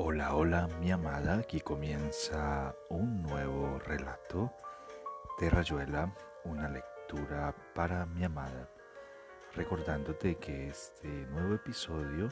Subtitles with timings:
[0.00, 4.52] Hola, hola mi amada, aquí comienza un nuevo relato
[5.40, 8.70] de Rayuela, una lectura para mi amada,
[9.56, 12.28] recordándote que este nuevo episodio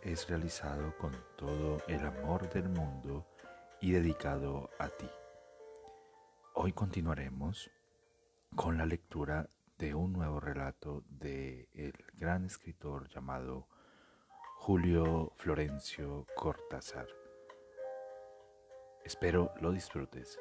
[0.00, 3.26] es realizado con todo el amor del mundo
[3.80, 5.10] y dedicado a ti.
[6.52, 7.68] Hoy continuaremos
[8.54, 13.66] con la lectura de un nuevo relato de el gran escritor llamado
[14.66, 17.06] Julio Florencio Cortázar.
[19.04, 20.40] Espero lo disfrutes.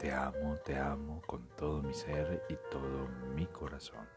[0.00, 4.08] Te amo, te amo con todo mi ser y todo mi corazón.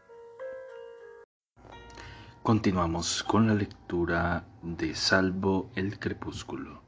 [2.42, 6.80] Continuamos con la lectura de Salvo el Crepúsculo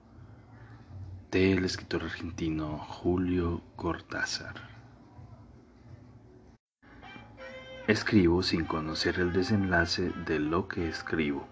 [1.31, 4.55] del escritor argentino Julio Cortázar.
[7.87, 11.47] Escribo sin conocer el desenlace de lo que escribo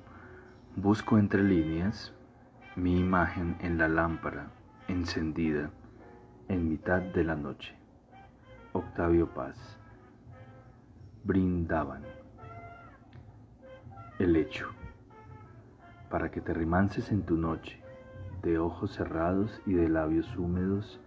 [0.79, 2.13] Busco entre líneas
[2.77, 4.51] mi imagen en la lámpara
[4.89, 5.71] encendida
[6.49, 7.75] en mitad de la noche.
[8.75, 9.57] Octavio Paz.
[11.25, 12.03] Brindaban.
[14.19, 14.69] El hecho.
[16.11, 17.81] Para que te remanses en tu noche,
[18.43, 21.01] de ojos cerrados y de labios húmedos,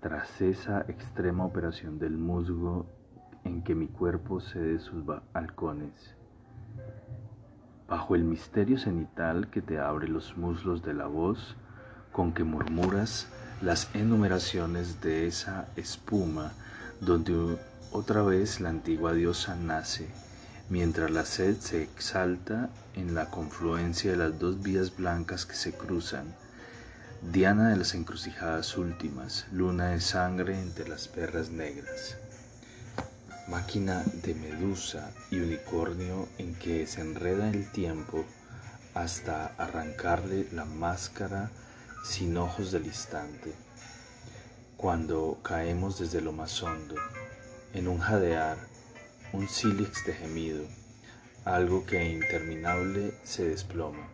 [0.00, 2.84] tras esa extrema operación del musgo
[3.44, 6.19] en que mi cuerpo cede sus halcones
[7.90, 11.56] bajo el misterio cenital que te abre los muslos de la voz
[12.12, 13.26] con que murmuras
[13.60, 16.52] las enumeraciones de esa espuma
[17.00, 17.58] donde
[17.90, 20.08] otra vez la antigua diosa nace,
[20.68, 25.72] mientras la sed se exalta en la confluencia de las dos vías blancas que se
[25.72, 26.32] cruzan,
[27.32, 32.16] Diana de las encrucijadas últimas, luna de sangre entre las perras negras
[33.48, 38.24] máquina de medusa y unicornio en que se enreda el tiempo
[38.94, 41.50] hasta arrancarle la máscara
[42.04, 43.52] sin ojos del instante.
[44.76, 46.94] Cuando caemos desde lo más hondo,
[47.74, 48.56] en un jadear,
[49.32, 50.64] un sílix de gemido,
[51.44, 54.08] algo que interminable se desploma,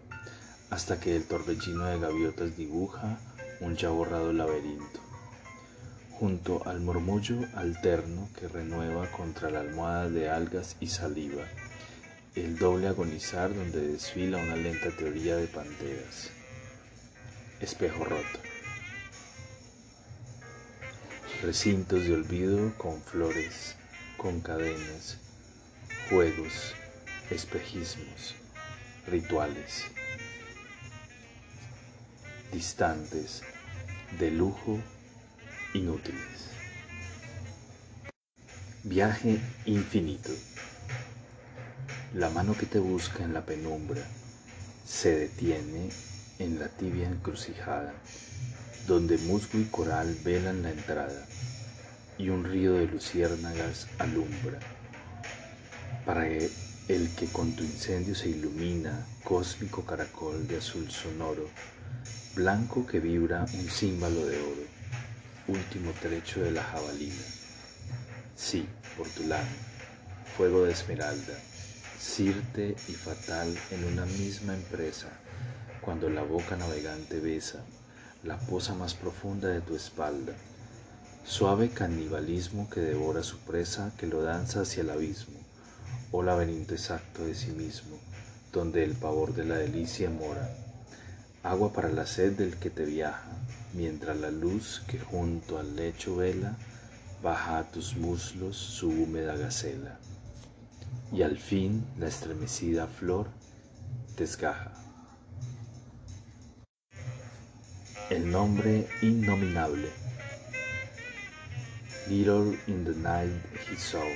[0.71, 3.19] hasta que el torbellino de gaviotas dibuja
[3.61, 5.06] un ya borrado laberinto
[6.19, 11.45] junto al murmullo alterno que renueva contra la almohada de algas y saliva,
[12.35, 16.31] el doble agonizar donde desfila una lenta teoría de panteras.
[17.61, 18.41] Espejo roto.
[21.43, 23.77] Recintos de olvido con flores,
[24.17, 25.19] con cadenas,
[26.09, 26.73] juegos,
[27.31, 28.35] espejismos,
[29.07, 29.85] rituales.
[32.53, 33.43] Distantes,
[34.19, 34.81] de lujo
[35.77, 36.51] inútiles.
[38.83, 40.31] Viaje infinito.
[42.15, 44.03] La mano que te busca en la penumbra
[44.87, 45.91] se detiene
[46.39, 47.93] en la tibia encrucijada,
[48.87, 51.27] donde musgo y coral velan la entrada
[52.19, 54.59] y un río de luciérnagas alumbra.
[56.07, 61.51] Para el que con tu incendio se ilumina, cósmico caracol de azul sonoro,
[62.35, 64.76] blanco que vibra un címbalo de oro
[65.49, 67.25] último trecho de la jabalina.
[68.35, 69.47] Sí, por tu lado,
[70.37, 71.35] fuego de esmeralda,
[71.99, 75.09] sirte y fatal en una misma empresa,
[75.81, 77.65] cuando la boca navegante besa
[78.23, 80.33] la poza más profunda de tu espalda,
[81.25, 85.39] suave canibalismo que devora su presa, que lo danza hacia el abismo,
[86.11, 87.99] o laberinto exacto de sí mismo,
[88.53, 90.51] donde el pavor de la delicia mora,
[91.45, 93.36] agua para la sed del que te viaja,
[93.77, 96.57] mientras la luz que junto al lecho vela
[97.23, 99.99] baja a tus muslos su húmeda gacela,
[101.13, 103.29] y al fin la estremecida flor
[104.17, 104.73] desgaja.
[108.09, 109.91] El nombre innominable.
[112.09, 114.07] Little in the night he saw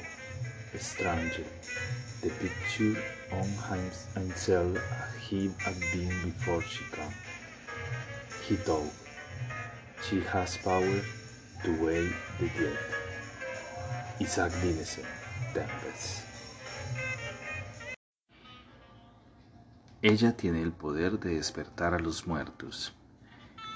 [0.72, 1.44] a stranger,
[2.22, 3.48] the picture on
[4.14, 4.78] himself
[5.28, 7.14] he had been before she came.
[8.48, 8.99] He thought,
[10.02, 11.02] She has power
[11.62, 12.78] to wake the dead.
[14.18, 15.04] Isaac Dinesen,
[15.52, 16.24] Tempest.
[20.02, 22.94] Ella tiene el poder de despertar a los muertos.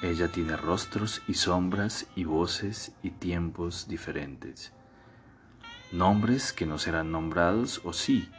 [0.02, 4.72] Ella tiene rostros y sombras y voces y tiempos diferentes.
[5.92, 8.30] Nombres que no serán nombrados o sí,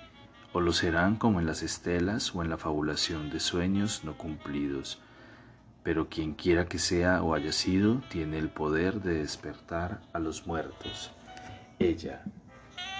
[0.54, 5.00] o lo serán como en las estelas o en la fabulación de sueños no cumplidos
[5.86, 10.48] pero quien quiera que sea o haya sido, tiene el poder de despertar a los
[10.48, 11.12] muertos.
[11.78, 12.24] Ella,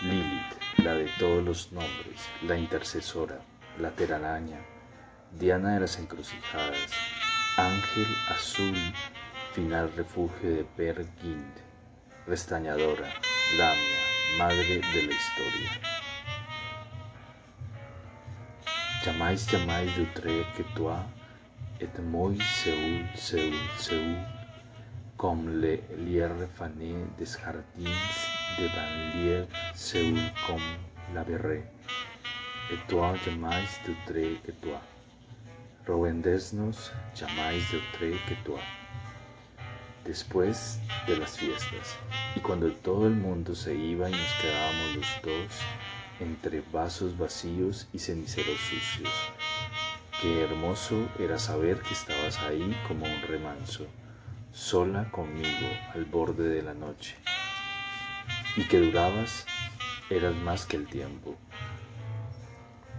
[0.04, 3.40] Lilith, la de todos los nombres, la intercesora,
[3.80, 4.60] la teraraña,
[5.32, 6.92] Diana de las encrucijadas,
[7.58, 8.78] ángel azul,
[9.56, 11.08] final refugio de Per
[12.28, 13.10] restañadora,
[13.58, 14.02] Lamia,
[14.38, 15.72] madre de la historia.
[19.04, 21.04] Jamais, jamais douterai que toi
[21.80, 22.32] et moi
[22.64, 24.16] Seul, Seul, Seul,
[25.18, 27.62] comme le lierre fané des jardins
[28.58, 30.16] de banlieue, Seul
[30.48, 30.60] comme
[31.14, 31.64] la verré.
[32.72, 34.82] Et toi, jamais douterai que toi.
[35.88, 38.60] Roendesnos, jamais douterai que toi
[40.06, 41.98] después de las fiestas,
[42.36, 45.60] y cuando todo el mundo se iba y nos quedábamos los dos
[46.20, 49.10] entre vasos vacíos y ceniceros sucios.
[50.26, 53.86] Qué hermoso era saber que estabas ahí como un remanso,
[54.52, 57.16] sola conmigo al borde de la noche,
[58.58, 59.46] y que durabas,
[60.10, 61.36] eras más que el tiempo.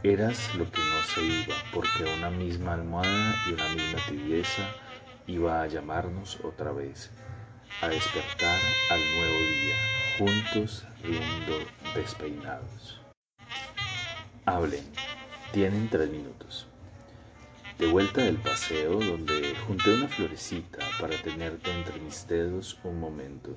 [0.04, 4.62] Eras lo que no se iba, porque una misma almohada y una misma tibieza
[5.26, 7.10] iba a llamarnos otra vez,
[7.82, 9.76] a despertar al nuevo día,
[10.16, 11.58] juntos riendo
[11.92, 13.00] despeinados.
[14.44, 14.84] Hablen,
[15.52, 16.68] tienen tres minutos.
[17.78, 23.54] De vuelta del paseo donde junté una florecita para tenerte entre mis dedos un momento.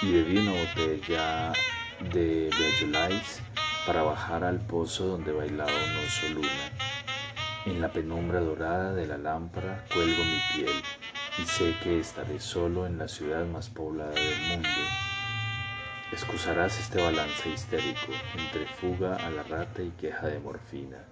[0.00, 1.52] Y bebí una botella
[2.12, 3.42] de Beaujolais
[3.86, 6.48] para bajar al pozo donde bailaba un oso luna.
[7.66, 10.82] En la penumbra dorada de la lámpara cuelgo mi piel
[11.38, 14.68] y sé que estaré solo en la ciudad más poblada del mundo.
[16.10, 21.04] Excusarás este balance histérico entre fuga a la rata y queja de morfina,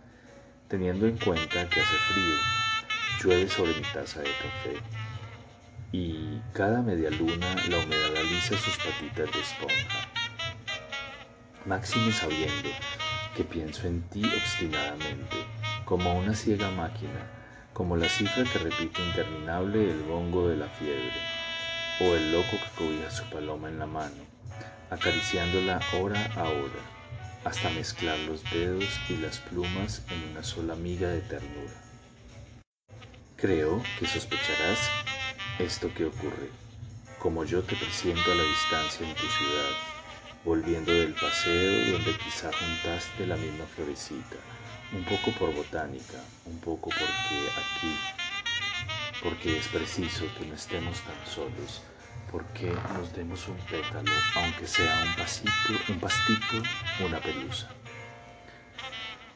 [0.68, 2.34] teniendo en cuenta que hace frío,
[3.22, 4.76] llueve sobre mi taza de café
[5.92, 10.08] y cada media luna la humedad alisa sus patitas de esponja.
[11.66, 12.68] Máxime sabiendo
[13.36, 15.36] que pienso en ti obstinadamente
[15.84, 17.30] como una ciega máquina,
[17.72, 21.12] como la cifra que repite interminable el bongo de la fiebre,
[22.00, 24.24] o el loco que cobija su paloma en la mano,
[24.90, 26.93] acariciándola hora a hora,
[27.44, 31.72] hasta mezclar los dedos y las plumas en una sola miga de ternura.
[33.36, 34.90] Creo que sospecharás
[35.58, 36.50] esto que ocurre,
[37.18, 39.70] como yo te presiento a la distancia en tu ciudad,
[40.44, 44.36] volviendo del paseo donde quizá juntaste la misma florecita
[44.92, 47.94] un poco por botánica, un poco porque aquí,
[49.22, 51.82] porque es preciso que no estemos tan solos,
[52.30, 55.50] porque nos demos un pétalo, aunque sea un pasito,
[55.88, 56.62] un pastito,
[57.04, 57.68] una pelusa.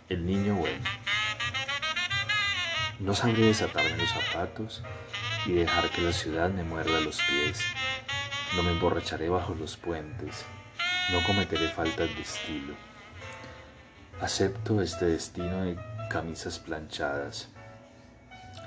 [0.09, 0.85] El niño bueno.
[2.99, 4.83] No sabré desatarme los zapatos
[5.47, 7.61] y dejar que la ciudad me muerda los pies.
[8.57, 10.45] No me emborracharé bajo los puentes.
[11.13, 12.89] No cometeré faltas de estilo
[14.21, 15.79] Acepto este destino de
[16.11, 17.47] camisas planchadas.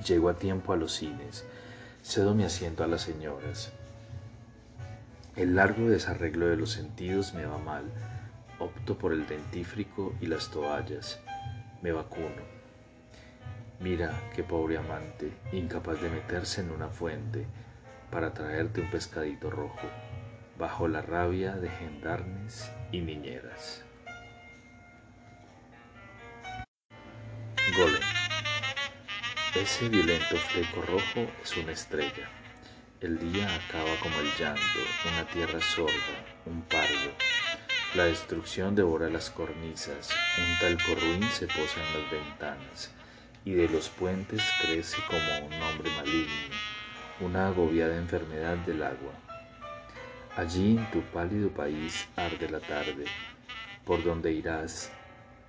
[0.08, 1.44] Llego a tiempo a los cines.
[2.02, 3.74] Cedo mi asiento a las señoras.
[5.36, 7.86] El largo desarreglo de los sentidos me va mal.
[8.60, 11.22] Opto por el dentífrico y las toallas.
[11.82, 12.44] Me vacuno.
[13.80, 17.48] Mira qué pobre amante, incapaz de meterse en una fuente
[18.12, 19.88] para traerte un pescadito rojo,
[20.60, 23.86] bajo la rabia de gendarmes y niñeras.
[27.78, 28.02] Golem.
[29.56, 32.41] Ese violento fleco rojo es una estrella.
[33.02, 34.62] El día acaba como el llanto,
[35.12, 37.12] una tierra sorda, un pardo.
[37.96, 42.92] La destrucción devora las cornisas, un talco ruin se posa en las ventanas,
[43.44, 46.56] y de los puentes crece como un hombre maligno,
[47.22, 49.14] una agobiada enfermedad del agua.
[50.38, 53.06] Allí en tu pálido país arde la tarde,
[53.84, 54.92] por donde irás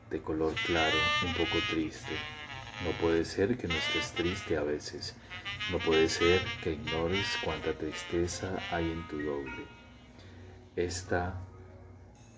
[0.09, 2.17] de color claro, un poco triste.
[2.85, 5.15] No puede ser que no estés triste a veces.
[5.71, 9.67] No puede ser que ignores cuánta tristeza hay en tu doble.
[10.75, 11.35] Esta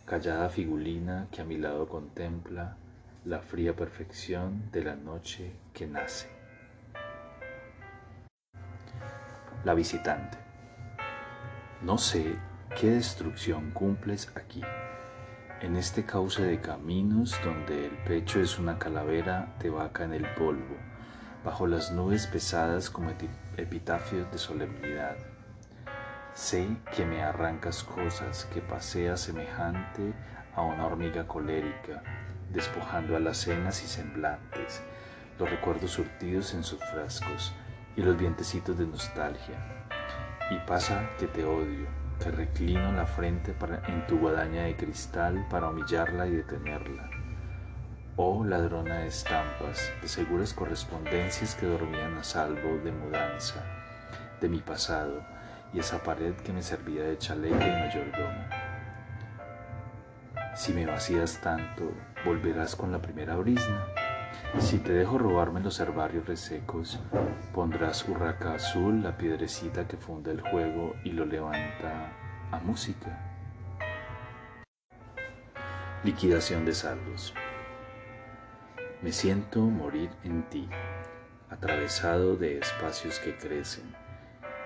[0.05, 2.77] callada figulina que a mi lado contempla
[3.25, 6.29] la fría perfección de la noche que nace.
[9.65, 10.37] La visitante.
[11.81, 12.37] No sé
[12.79, 14.63] qué destrucción cumples aquí
[15.65, 20.27] en este cauce de caminos donde el pecho es una calavera de vaca en el
[20.35, 20.77] polvo,
[21.43, 23.11] bajo las nubes pesadas como
[23.57, 25.17] epitafios de solemnidad.
[26.35, 30.13] Sé que me arrancas cosas que pasea semejante
[30.55, 32.03] a una hormiga colérica,
[32.53, 34.83] despojando alacenas y semblantes,
[35.39, 37.55] los recuerdos surtidos en sus frascos
[37.97, 39.87] y los vientecitos de nostalgia.
[40.51, 43.55] Y pasa que te odio, te reclino la frente
[43.89, 47.11] en tu guadaña de cristal para humillarla y detenerla.
[48.17, 53.65] Oh ladrona de estampas, de seguras correspondencias que dormían a salvo de mudanza,
[54.41, 55.25] de mi pasado
[55.73, 58.45] y esa pared que me servía de chaleco y mayordomo.
[60.55, 61.93] Si me vacías tanto,
[62.25, 63.85] volverás con la primera brisna.
[64.59, 67.01] Si te dejo robarme los herbarios resecos,
[67.53, 72.13] pondrás urraca azul, la piedrecita que funda el juego y lo levanta
[72.53, 73.19] a música.
[76.05, 77.35] Liquidación de saldos.
[79.03, 80.69] Me siento morir en ti,
[81.51, 83.93] atravesado de espacios que crecen,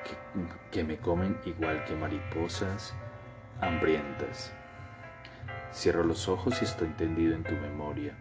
[0.04, 2.94] que, que, me comen igual que mariposas
[3.60, 4.52] hambrientas.
[5.72, 8.16] Cierro los ojos y estoy tendido en tu memoria,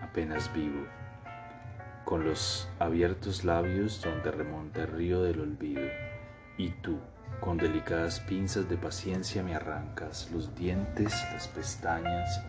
[0.00, 0.86] apenas vivo,
[2.04, 5.88] con los abiertos labios donde remonta el río del olvido,
[6.56, 6.98] y tú,
[7.40, 12.42] con delicadas pinzas de paciencia me arrancas los dientes, las pestañas,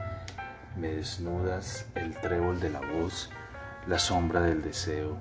[0.76, 3.30] me desnudas el trébol de la voz,
[3.88, 5.18] la sombra del deseo.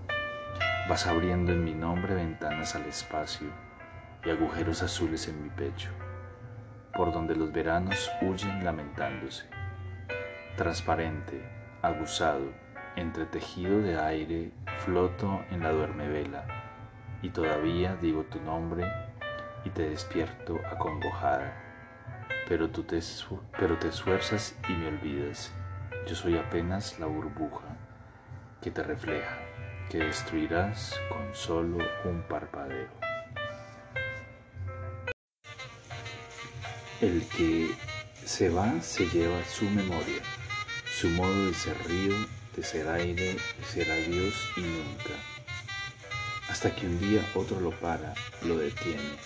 [0.88, 3.48] Vas abriendo en mi nombre ventanas al espacio
[4.24, 5.90] y agujeros azules en mi pecho,
[6.94, 9.44] por donde los veranos huyen lamentándose.
[10.56, 11.42] Transparente,
[11.82, 12.52] aguzado,
[12.96, 16.44] entretejido de aire, floto en la duermevela
[17.22, 18.90] y todavía digo tu nombre
[19.64, 21.70] y te despierto acongojada
[22.50, 22.98] pero tú te,
[23.60, 25.52] pero te esfuerzas y me olvidas.
[26.08, 27.76] Yo soy apenas la burbuja
[28.60, 29.38] que te refleja,
[29.88, 32.88] que destruirás con solo un parpadeo.
[37.00, 37.70] El que
[38.24, 40.20] se va se lleva su memoria,
[40.86, 42.16] su modo de ser río,
[42.56, 45.14] de ser aire, de ser adiós y nunca.
[46.48, 49.16] Hasta que un día otro lo para, lo detiene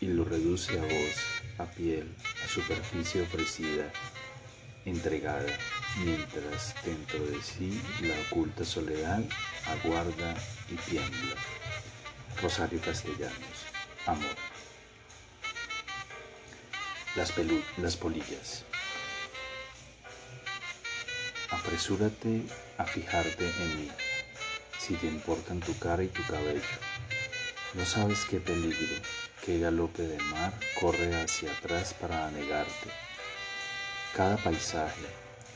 [0.00, 3.90] y lo reduce a voz a piel, a superficie ofrecida,
[4.84, 5.52] entregada,
[6.04, 9.22] mientras dentro de sí la oculta soledad
[9.66, 10.34] aguarda
[10.70, 11.34] y tiembla.
[12.40, 13.66] Rosario Castellanos,
[14.06, 14.36] amor.
[17.16, 17.32] Las,
[17.78, 18.64] las polillas.
[21.68, 22.44] Apresúrate
[22.78, 23.90] a fijarte en mí,
[24.78, 26.62] si te importan tu cara y tu cabello.
[27.74, 28.96] No sabes qué peligro,
[29.44, 32.88] qué galope de mar corre hacia atrás para anegarte.
[34.16, 35.08] Cada paisaje,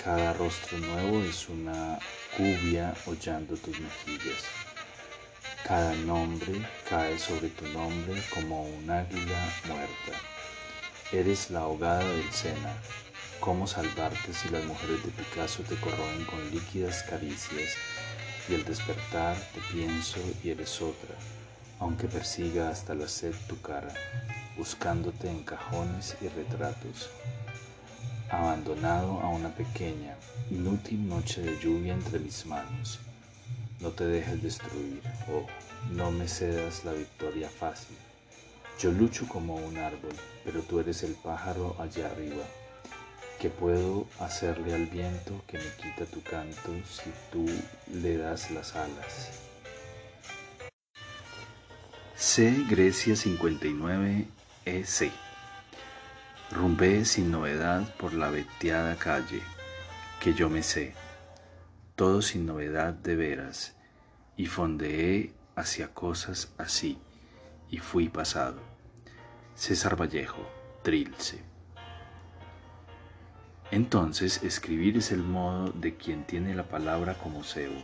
[0.05, 1.99] cada rostro nuevo es una
[2.37, 4.45] cubia hollando tus mejillas.
[5.67, 10.21] Cada nombre cae sobre tu nombre como un águila muerta.
[11.11, 12.77] Eres la ahogada del Sena.
[13.43, 17.75] ¿Cómo salvarte si las mujeres de Picasso te corroen con líquidas caricias
[18.49, 21.15] y al despertar te pienso y eres otra?
[21.83, 23.93] aunque persiga hasta la sed tu cara,
[24.57, 27.11] buscándote en cajones y retratos.
[28.31, 30.17] Abandonado a una pequeña,
[30.49, 33.01] inútil noche de lluvia entre mis manos.
[33.81, 35.45] No te dejes destruir, oh,
[35.91, 37.97] no me cedas la victoria fácil.
[38.79, 42.45] Yo lucho como un árbol, pero tú eres el pájaro allá arriba.
[43.43, 47.45] ¿Qué puedo hacerle al viento que me quita tu canto si tú
[47.93, 49.33] le das las alas?
[52.15, 52.65] C.
[52.71, 54.29] Grecia 59
[54.65, 55.11] EC.
[56.53, 59.43] Rumbé sin novedad por la veteada calle,
[60.21, 60.95] que yo me sé,
[61.97, 63.75] todo sin novedad de veras,
[64.37, 66.97] y fondeé hacia cosas así,
[67.69, 68.61] y fui pasado.
[69.57, 70.49] César Vallejo,
[70.85, 71.52] Trilce.
[73.73, 77.83] Entonces, escribir es el modo de quien tiene la palabra como cebo,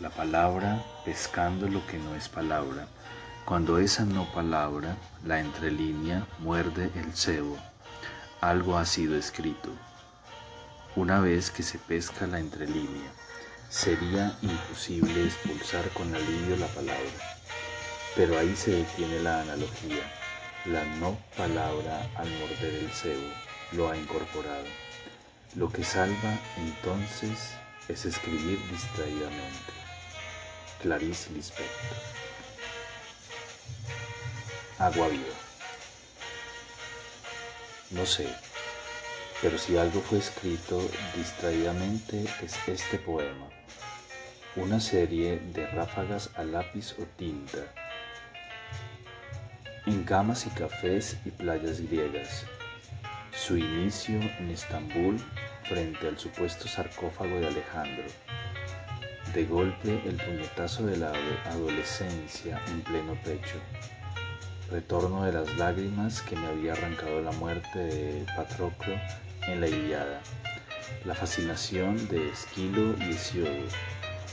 [0.00, 2.88] la palabra pescando lo que no es palabra,
[3.44, 7.56] cuando esa no palabra, la entrelínea, muerde el cebo,
[8.40, 9.70] algo ha sido escrito.
[10.96, 13.12] Una vez que se pesca la entrelínea,
[13.68, 17.38] sería imposible expulsar con alivio la palabra.
[18.16, 20.02] Pero ahí se detiene la analogía.
[20.64, 23.30] La no palabra al morder el cebo
[23.70, 24.85] lo ha incorporado.
[25.56, 27.50] Lo que salva entonces
[27.88, 29.72] es escribir distraídamente.
[30.80, 32.16] Clarice Lispector
[34.78, 35.24] agua viva.
[37.90, 38.28] No sé,
[39.40, 40.80] pero si algo fue escrito
[41.14, 43.48] distraídamente es este poema,
[44.56, 47.72] una serie de ráfagas a lápiz o tinta,
[49.86, 52.44] en camas y cafés y playas griegas,
[53.46, 55.20] su inicio en Estambul
[55.62, 58.02] frente al supuesto sarcófago de Alejandro,
[59.32, 61.12] de golpe el puñetazo de la
[61.44, 63.60] adolescencia en pleno pecho.
[64.68, 68.94] Retorno de las lágrimas que me había arrancado la muerte de Patroclo
[69.46, 70.20] en la Iliada,
[71.04, 73.68] la fascinación de Esquilo y Hesiodo,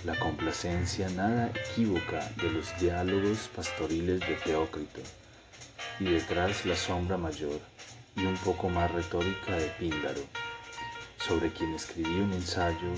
[0.06, 5.02] la complacencia nada equívoca de los diálogos pastoriles de Teócrito,
[6.00, 7.73] y detrás la sombra mayor
[8.16, 10.22] y un poco más retórica de Píndaro,
[11.18, 12.94] sobre quien escribí un ensayo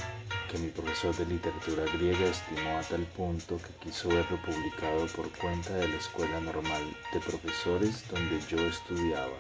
[0.52, 5.32] que mi profesor de literatura griega estimó a tal punto que quiso verlo publicado por
[5.32, 9.36] cuenta de la Escuela Normal de Profesores donde yo estudiaba,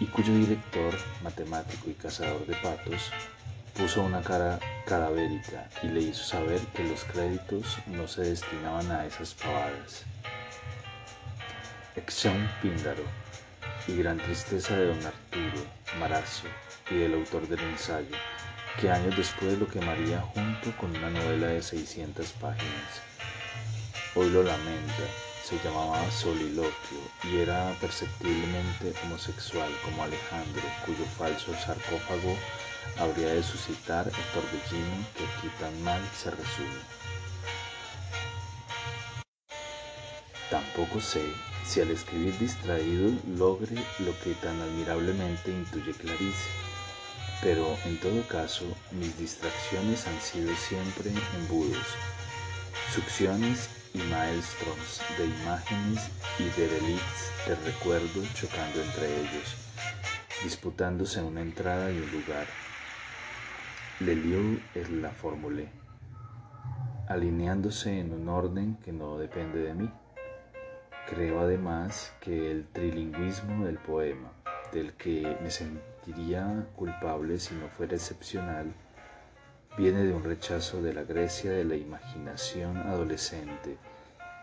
[0.00, 3.10] y cuyo director, matemático y cazador de patos,
[3.76, 9.06] puso una cara cadavérica y le hizo saber que los créditos no se destinaban a
[9.06, 10.04] esas pavadas.
[11.96, 13.19] Exxon Píndaro
[13.90, 15.66] y gran tristeza de don Arturo
[15.98, 16.46] Marazo
[16.90, 18.16] y del autor del ensayo,
[18.80, 23.02] que años después lo quemaría junto con una novela de 600 páginas.
[24.14, 25.04] Hoy lo lamenta,
[25.44, 32.36] se llamaba Soliloquio y era perceptiblemente homosexual como Alejandro, cuyo falso sarcófago
[32.98, 36.80] habría de suscitar el torbellino que aquí tan mal se resume.
[40.48, 41.22] Tampoco sé
[41.70, 46.48] si al escribir distraído logre lo que tan admirablemente intuye Clarice,
[47.44, 51.86] pero en todo caso mis distracciones han sido siempre embudos,
[52.92, 56.10] succiones y maelstros de imágenes
[56.40, 59.54] y de delitos de recuerdo chocando entre ellos,
[60.42, 62.48] disputándose una entrada y un lugar.
[64.00, 65.70] Le lieu es la fórmula,
[67.06, 69.90] alineándose en un orden que no depende de mí.
[71.08, 74.30] Creo además que el trilingüismo del poema,
[74.72, 78.72] del que me sentiría culpable si no fuera excepcional,
[79.76, 83.76] viene de un rechazo de la Grecia de la imaginación adolescente,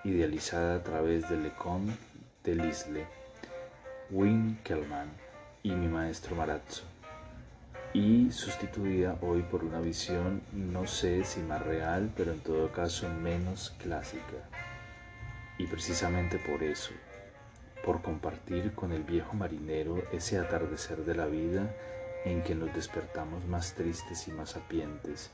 [0.04, 1.96] idealizada a través de Lecon
[2.44, 3.06] de Lisle,
[4.10, 5.10] Winkelmann
[5.64, 6.84] y mi maestro Marazzo,
[7.94, 13.10] y sustituida hoy por una visión no sé si más real, pero en todo caso
[13.10, 14.48] menos clásica.
[15.58, 16.92] Y precisamente por eso,
[17.84, 21.74] por compartir con el viejo marinero ese atardecer de la vida
[22.26, 25.32] en que nos despertamos más tristes y más sapientes,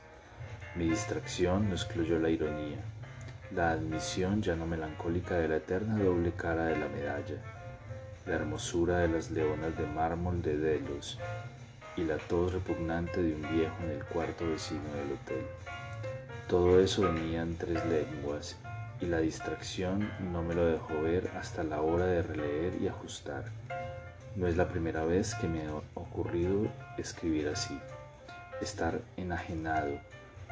[0.76, 2.78] mi distracción no excluyó la ironía,
[3.54, 7.36] la admisión ya no melancólica de la eterna doble cara de la medalla,
[8.26, 11.18] la hermosura de las leonas de mármol de Delos
[11.96, 15.46] y la tos repugnante de un viejo en el cuarto vecino del hotel.
[16.48, 18.58] Todo eso venía en tres lenguas
[19.04, 23.44] y la distracción no me lo dejó ver hasta la hora de releer y ajustar.
[24.34, 27.78] No es la primera vez que me ha ocurrido escribir así,
[28.62, 29.98] estar enajenado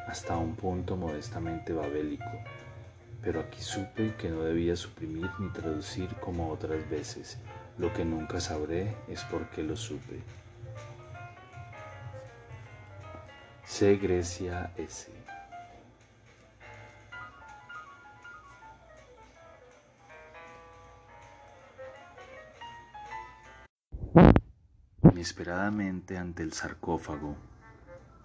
[0.06, 2.30] hasta un punto modestamente babélico,
[3.22, 7.38] pero aquí supe que no debía suprimir ni traducir como otras veces.
[7.78, 10.20] Lo que nunca sabré es por qué lo supe.
[13.64, 13.96] C.
[13.96, 15.21] Grecia S.
[25.02, 27.36] Inesperadamente ante el sarcófago,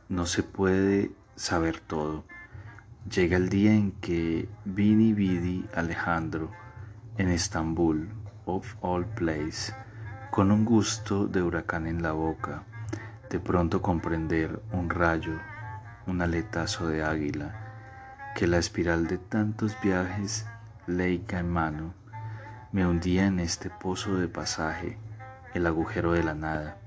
[0.10, 2.24] no se puede saber todo.
[3.10, 6.52] Llega el día en que Vini Vidi Alejandro
[7.18, 8.10] en Estambul,
[8.46, 9.74] of all place,
[10.30, 12.64] con un gusto de huracán en la boca,
[13.30, 15.40] de pronto comprender un rayo,
[16.06, 20.46] un aletazo de águila, que la espiral de tantos viajes,
[20.86, 21.94] leica en mano,
[22.72, 24.98] me hundía en este pozo de pasaje,
[25.54, 26.78] el agujero de la nada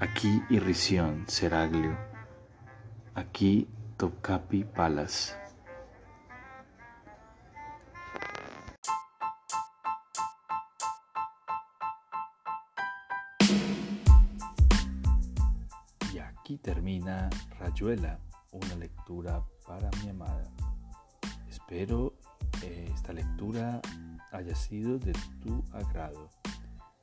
[0.00, 1.96] Aquí irrisión, Seraglio.
[3.14, 5.38] Aquí Tocapi Palas.
[16.12, 18.18] Y aquí termina Rayuela,
[18.50, 20.50] una lectura para mi amada.
[21.48, 22.14] Espero
[22.62, 23.80] eh, esta lectura
[24.32, 26.28] haya sido de tu agrado.